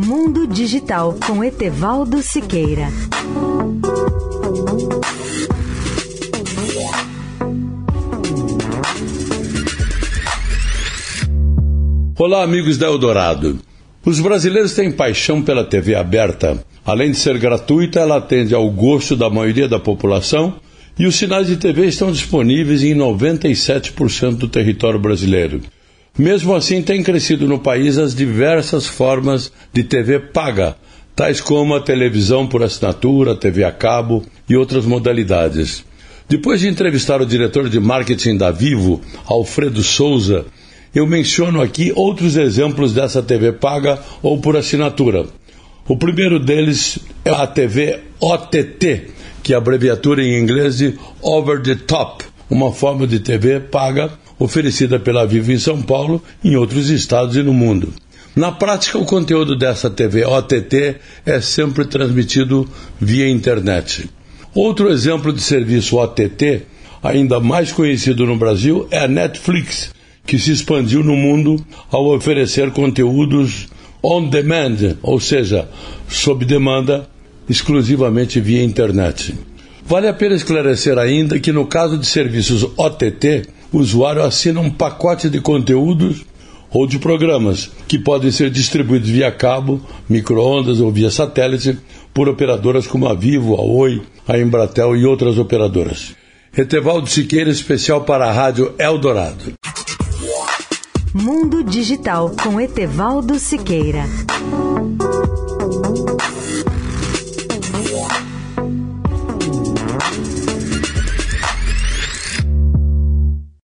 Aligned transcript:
Mundo 0.00 0.46
Digital 0.46 1.18
com 1.26 1.42
Etevaldo 1.42 2.22
Siqueira. 2.22 2.86
Olá, 12.16 12.44
amigos 12.44 12.78
da 12.78 12.86
Eldorado. 12.86 13.58
Os 14.06 14.20
brasileiros 14.20 14.72
têm 14.72 14.92
paixão 14.92 15.42
pela 15.42 15.64
TV 15.64 15.96
aberta. 15.96 16.64
Além 16.86 17.10
de 17.10 17.16
ser 17.16 17.36
gratuita, 17.36 17.98
ela 17.98 18.18
atende 18.18 18.54
ao 18.54 18.70
gosto 18.70 19.16
da 19.16 19.28
maioria 19.28 19.66
da 19.66 19.80
população 19.80 20.60
e 20.96 21.06
os 21.06 21.16
sinais 21.16 21.48
de 21.48 21.56
TV 21.56 21.86
estão 21.86 22.12
disponíveis 22.12 22.84
em 22.84 22.94
97% 22.94 24.36
do 24.36 24.46
território 24.46 25.00
brasileiro. 25.00 25.60
Mesmo 26.18 26.52
assim, 26.56 26.82
têm 26.82 27.00
crescido 27.00 27.46
no 27.46 27.60
país 27.60 27.96
as 27.96 28.12
diversas 28.12 28.88
formas 28.88 29.52
de 29.72 29.84
TV 29.84 30.18
paga, 30.18 30.76
tais 31.14 31.40
como 31.40 31.76
a 31.76 31.80
televisão 31.80 32.44
por 32.44 32.60
assinatura, 32.60 33.36
TV 33.36 33.62
a 33.62 33.70
cabo 33.70 34.24
e 34.48 34.56
outras 34.56 34.84
modalidades. 34.84 35.84
Depois 36.28 36.60
de 36.60 36.66
entrevistar 36.66 37.22
o 37.22 37.26
diretor 37.26 37.68
de 37.68 37.78
marketing 37.78 38.36
da 38.36 38.50
Vivo, 38.50 39.00
Alfredo 39.26 39.80
Souza, 39.84 40.44
eu 40.92 41.06
menciono 41.06 41.62
aqui 41.62 41.92
outros 41.94 42.36
exemplos 42.36 42.92
dessa 42.92 43.22
TV 43.22 43.52
paga 43.52 44.00
ou 44.20 44.40
por 44.40 44.56
assinatura. 44.56 45.24
O 45.86 45.96
primeiro 45.96 46.40
deles 46.40 46.98
é 47.24 47.30
a 47.30 47.46
TV 47.46 48.00
OTT, 48.18 49.10
que 49.40 49.52
é 49.52 49.54
a 49.54 49.58
abreviatura 49.58 50.20
em 50.22 50.36
inglês 50.36 50.78
de 50.78 50.98
Over 51.22 51.62
the 51.62 51.76
Top, 51.76 52.24
uma 52.50 52.72
forma 52.72 53.06
de 53.06 53.20
TV 53.20 53.60
paga 53.60 54.10
oferecida 54.38 54.98
pela 54.98 55.26
Vivo 55.26 55.52
em 55.52 55.58
São 55.58 55.82
Paulo, 55.82 56.22
em 56.44 56.56
outros 56.56 56.90
estados 56.90 57.36
e 57.36 57.42
no 57.42 57.52
mundo. 57.52 57.92
Na 58.36 58.52
prática, 58.52 58.98
o 58.98 59.04
conteúdo 59.04 59.56
dessa 59.56 59.90
TV 59.90 60.24
OTT 60.24 60.96
é 61.26 61.40
sempre 61.40 61.84
transmitido 61.84 62.68
via 63.00 63.28
internet. 63.28 64.08
Outro 64.54 64.90
exemplo 64.90 65.32
de 65.32 65.42
serviço 65.42 65.96
OTT, 65.96 66.62
ainda 67.02 67.40
mais 67.40 67.72
conhecido 67.72 68.24
no 68.26 68.36
Brasil, 68.36 68.86
é 68.90 69.00
a 69.00 69.08
Netflix, 69.08 69.92
que 70.24 70.38
se 70.38 70.52
expandiu 70.52 71.02
no 71.02 71.16
mundo 71.16 71.64
ao 71.90 72.14
oferecer 72.14 72.70
conteúdos 72.70 73.66
on 74.02 74.28
demand, 74.28 74.96
ou 75.02 75.18
seja, 75.18 75.68
sob 76.08 76.44
demanda, 76.44 77.08
exclusivamente 77.48 78.40
via 78.40 78.62
internet. 78.62 79.34
Vale 79.88 80.06
a 80.06 80.12
pena 80.12 80.34
esclarecer 80.34 80.98
ainda 80.98 81.40
que 81.40 81.50
no 81.50 81.66
caso 81.66 81.96
de 81.96 82.06
serviços 82.06 82.62
OTT, 82.76 83.48
o 83.72 83.78
usuário 83.78 84.22
assina 84.22 84.60
um 84.60 84.68
pacote 84.68 85.30
de 85.30 85.40
conteúdos 85.40 86.26
ou 86.70 86.86
de 86.86 86.98
programas 86.98 87.70
que 87.88 87.98
podem 87.98 88.30
ser 88.30 88.50
distribuídos 88.50 89.08
via 89.08 89.32
cabo, 89.32 89.80
microondas 90.06 90.78
ou 90.80 90.92
via 90.92 91.10
satélite 91.10 91.78
por 92.12 92.28
operadoras 92.28 92.86
como 92.86 93.08
a 93.08 93.14
Vivo, 93.14 93.54
a 93.54 93.62
Oi, 93.62 94.02
a 94.28 94.38
Embratel 94.38 94.94
e 94.94 95.06
outras 95.06 95.38
operadoras. 95.38 96.14
Etevaldo 96.54 97.08
Siqueira, 97.08 97.48
especial 97.48 98.02
para 98.02 98.28
a 98.28 98.32
Rádio 98.32 98.74
Eldorado. 98.78 99.54
Mundo 101.14 101.64
Digital 101.64 102.30
com 102.42 102.60
Etevaldo 102.60 103.38
Siqueira. 103.38 104.04